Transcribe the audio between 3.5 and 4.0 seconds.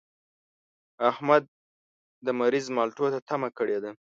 کړې ده.